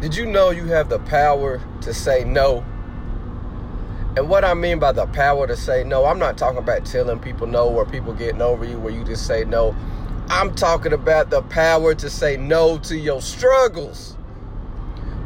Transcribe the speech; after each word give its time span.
Did 0.00 0.14
you 0.14 0.26
know 0.26 0.50
you 0.50 0.66
have 0.66 0.90
the 0.90 0.98
power 0.98 1.58
to 1.80 1.94
say 1.94 2.22
no? 2.22 2.58
And 4.14 4.28
what 4.28 4.44
I 4.44 4.52
mean 4.52 4.78
by 4.78 4.92
the 4.92 5.06
power 5.06 5.46
to 5.46 5.56
say 5.56 5.84
no, 5.84 6.04
I'm 6.04 6.18
not 6.18 6.36
talking 6.36 6.58
about 6.58 6.84
telling 6.84 7.18
people 7.18 7.46
no 7.46 7.68
or 7.68 7.86
people 7.86 8.12
getting 8.12 8.42
over 8.42 8.66
you 8.66 8.78
where 8.78 8.92
you 8.92 9.04
just 9.04 9.26
say 9.26 9.44
no. 9.44 9.74
I'm 10.28 10.54
talking 10.54 10.92
about 10.92 11.30
the 11.30 11.40
power 11.42 11.94
to 11.94 12.10
say 12.10 12.36
no 12.36 12.76
to 12.80 12.96
your 12.96 13.22
struggles. 13.22 14.18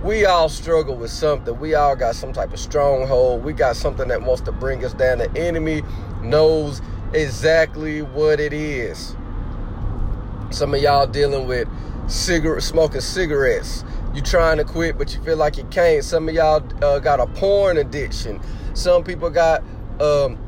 We 0.04 0.24
all 0.24 0.48
struggle 0.48 0.94
with 0.94 1.10
something. 1.10 1.58
We 1.58 1.74
all 1.74 1.96
got 1.96 2.14
some 2.14 2.32
type 2.32 2.52
of 2.52 2.60
stronghold. 2.60 3.42
We 3.42 3.52
got 3.52 3.74
something 3.74 4.06
that 4.06 4.22
wants 4.22 4.42
to 4.42 4.52
bring 4.52 4.84
us 4.84 4.92
down. 4.92 5.18
The 5.18 5.30
enemy 5.36 5.82
knows 6.22 6.80
exactly 7.12 8.02
what 8.02 8.38
it 8.38 8.52
is. 8.52 9.16
Some 10.50 10.74
of 10.74 10.80
y'all 10.80 11.08
dealing 11.08 11.48
with 11.48 11.66
cigarette 12.06 12.62
smoking 12.62 13.00
cigarettes 13.00 13.84
you 14.14 14.20
trying 14.20 14.56
to 14.58 14.64
quit, 14.64 14.98
but 14.98 15.14
you 15.14 15.22
feel 15.22 15.36
like 15.36 15.56
you 15.56 15.64
can't. 15.64 16.04
Some 16.04 16.28
of 16.28 16.34
y'all 16.34 16.62
uh, 16.84 16.98
got 16.98 17.20
a 17.20 17.26
porn 17.26 17.76
addiction. 17.76 18.40
Some 18.74 19.04
people 19.04 19.30
got 19.30 19.62
um, 20.00 20.38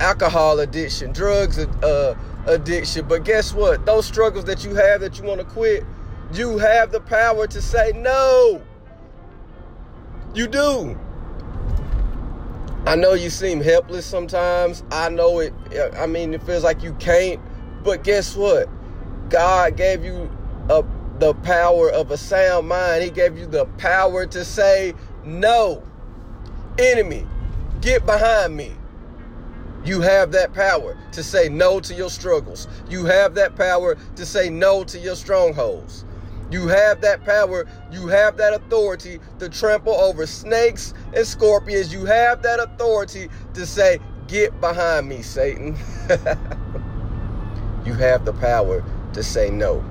alcohol 0.00 0.60
addiction, 0.60 1.12
drugs 1.12 1.58
uh, 1.58 2.14
addiction. 2.46 3.06
But 3.08 3.24
guess 3.24 3.54
what? 3.54 3.86
Those 3.86 4.06
struggles 4.06 4.44
that 4.44 4.64
you 4.64 4.74
have 4.74 5.00
that 5.00 5.18
you 5.18 5.24
want 5.24 5.40
to 5.40 5.46
quit, 5.46 5.84
you 6.32 6.58
have 6.58 6.92
the 6.92 7.00
power 7.00 7.46
to 7.46 7.62
say 7.62 7.92
no. 7.94 8.62
You 10.34 10.46
do. 10.46 10.98
I 12.86 12.96
know 12.96 13.14
you 13.14 13.30
seem 13.30 13.60
helpless 13.60 14.06
sometimes. 14.06 14.82
I 14.90 15.08
know 15.08 15.40
it. 15.40 15.52
I 15.96 16.06
mean, 16.06 16.34
it 16.34 16.42
feels 16.42 16.64
like 16.64 16.82
you 16.82 16.92
can't. 16.94 17.40
But 17.82 18.04
guess 18.04 18.36
what? 18.36 18.68
God 19.30 19.76
gave 19.76 20.04
you 20.04 20.30
a 20.70 20.82
the 21.18 21.34
power 21.34 21.90
of 21.90 22.10
a 22.10 22.16
sound 22.16 22.68
mind. 22.68 23.02
He 23.02 23.10
gave 23.10 23.38
you 23.38 23.46
the 23.46 23.66
power 23.78 24.26
to 24.26 24.44
say 24.44 24.94
no. 25.24 25.82
Enemy, 26.78 27.26
get 27.80 28.06
behind 28.06 28.56
me. 28.56 28.72
You 29.84 30.00
have 30.00 30.32
that 30.32 30.52
power 30.52 30.96
to 31.12 31.22
say 31.22 31.48
no 31.48 31.80
to 31.80 31.94
your 31.94 32.10
struggles. 32.10 32.68
You 32.90 33.04
have 33.06 33.34
that 33.36 33.56
power 33.56 33.96
to 34.16 34.26
say 34.26 34.50
no 34.50 34.84
to 34.84 34.98
your 34.98 35.16
strongholds. 35.16 36.04
You 36.50 36.66
have 36.68 37.00
that 37.02 37.24
power, 37.24 37.66
you 37.90 38.06
have 38.08 38.38
that 38.38 38.54
authority 38.54 39.20
to 39.38 39.48
trample 39.48 39.94
over 39.94 40.26
snakes 40.26 40.94
and 41.14 41.26
scorpions. 41.26 41.92
You 41.92 42.06
have 42.06 42.42
that 42.42 42.58
authority 42.58 43.28
to 43.54 43.66
say, 43.66 44.00
Get 44.28 44.60
behind 44.60 45.08
me, 45.08 45.22
Satan. 45.22 45.76
you 47.84 47.94
have 47.94 48.26
the 48.26 48.34
power 48.34 48.84
to 49.14 49.22
say 49.22 49.50
no. 49.50 49.82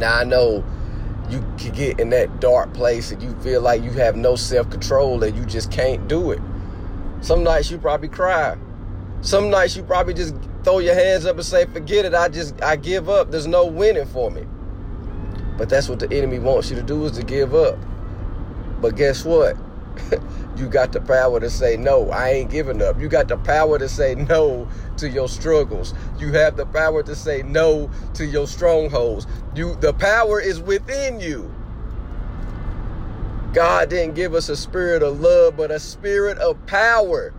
Now 0.00 0.16
I 0.16 0.24
know 0.24 0.64
you 1.28 1.44
can 1.58 1.72
get 1.72 2.00
in 2.00 2.08
that 2.10 2.40
dark 2.40 2.72
place 2.72 3.12
and 3.12 3.22
you 3.22 3.34
feel 3.40 3.60
like 3.60 3.82
you 3.82 3.90
have 3.90 4.16
no 4.16 4.34
self-control 4.34 5.22
and 5.22 5.36
you 5.36 5.44
just 5.44 5.70
can't 5.70 6.08
do 6.08 6.30
it. 6.32 6.40
Some 7.20 7.44
nights 7.44 7.70
you 7.70 7.76
probably 7.76 8.08
cry. 8.08 8.56
Some 9.20 9.50
nights 9.50 9.76
you 9.76 9.82
probably 9.82 10.14
just 10.14 10.34
throw 10.64 10.78
your 10.78 10.94
hands 10.94 11.26
up 11.26 11.36
and 11.36 11.44
say, 11.44 11.66
forget 11.66 12.06
it, 12.06 12.14
I 12.14 12.28
just 12.28 12.60
I 12.62 12.76
give 12.76 13.10
up. 13.10 13.30
There's 13.30 13.46
no 13.46 13.66
winning 13.66 14.06
for 14.06 14.30
me. 14.30 14.46
But 15.58 15.68
that's 15.68 15.90
what 15.90 16.00
the 16.00 16.10
enemy 16.10 16.38
wants 16.38 16.70
you 16.70 16.76
to 16.76 16.82
do 16.82 17.04
is 17.04 17.12
to 17.12 17.22
give 17.22 17.54
up. 17.54 17.78
But 18.80 18.96
guess 18.96 19.24
what? 19.24 19.54
you 20.56 20.68
got 20.68 20.92
the 20.92 21.00
power 21.00 21.40
to 21.40 21.50
say 21.50 21.76
no. 21.76 22.10
I 22.10 22.30
ain't 22.30 22.50
giving 22.50 22.82
up. 22.82 23.00
You 23.00 23.08
got 23.08 23.28
the 23.28 23.36
power 23.38 23.78
to 23.78 23.88
say 23.88 24.14
no 24.14 24.68
to 24.98 25.08
your 25.08 25.28
struggles. 25.28 25.94
You 26.18 26.32
have 26.32 26.56
the 26.56 26.66
power 26.66 27.02
to 27.02 27.14
say 27.14 27.42
no 27.42 27.90
to 28.14 28.26
your 28.26 28.46
strongholds. 28.46 29.26
You 29.54 29.76
the 29.76 29.92
power 29.92 30.40
is 30.40 30.60
within 30.60 31.20
you. 31.20 31.52
God 33.52 33.90
didn't 33.90 34.14
give 34.14 34.34
us 34.34 34.48
a 34.48 34.56
spirit 34.56 35.02
of 35.02 35.20
love 35.20 35.56
but 35.56 35.72
a 35.72 35.80
spirit 35.80 36.38
of 36.38 36.64
power 36.66 37.34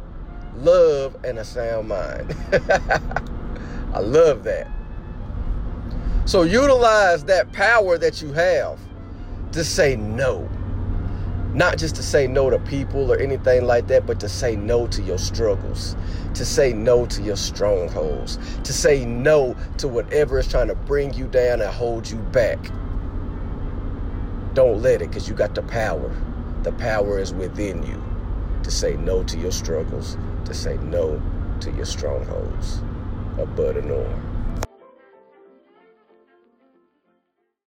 love 0.56 1.16
and 1.24 1.40
a 1.40 1.46
sound 1.46 1.88
mind. 1.88 2.36
I 3.94 4.00
love 4.00 4.44
that. 4.44 4.68
So 6.26 6.44
utilize 6.44 7.24
that 7.26 7.52
power 7.52 7.98
that 7.98 8.22
you 8.22 8.34
have 8.34 8.80
to 9.54 9.64
say 9.64 9.96
no 9.96 10.50
not 11.54 11.78
just 11.78 11.96
to 11.96 12.04
say 12.04 12.28
no 12.28 12.50
to 12.50 12.60
people 12.60 13.12
or 13.12 13.18
anything 13.18 13.66
like 13.66 13.88
that, 13.88 14.06
but 14.06 14.20
to 14.22 14.30
say 14.30 14.56
no 14.56 14.88
to 14.88 15.02
your 15.02 15.18
struggles, 15.18 15.96
to 16.34 16.46
say 16.46 16.74
no 16.74 17.06
to 17.08 17.22
your 17.22 17.36
strongholds, 17.36 18.38
to 18.64 18.74
say 18.74 19.06
no 19.06 19.56
to 19.78 19.88
whatever 19.88 20.40
is 20.40 20.48
trying 20.48 20.68
to 20.68 20.76
bring 20.76 21.14
you 21.14 21.28
down 21.28 21.62
and 21.62 21.70
hold 21.70 22.10
you 22.10 22.18
back. 22.18 22.60
Don't 24.54 24.82
let 24.82 25.02
it 25.02 25.10
because 25.10 25.28
you 25.28 25.36
got 25.36 25.56
the 25.56 25.64
power. 25.64 26.16
The 26.64 26.72
power 26.74 27.20
is 27.20 27.34
within 27.34 27.84
you 27.84 28.02
to 28.64 28.72
say 28.72 28.96
no 28.98 29.24
to 29.24 29.38
your 29.38 29.52
struggles, 29.52 30.18
to 30.46 30.54
say 30.54 30.78
no 30.78 31.22
to 31.62 31.72
your 31.72 31.86
strongholds. 31.86 32.82
A 33.38 33.44
and 33.44 33.88
Norm. 33.88 34.31